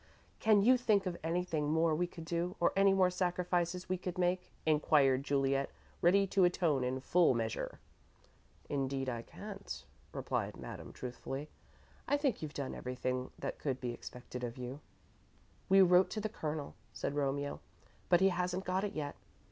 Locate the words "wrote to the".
15.83-16.29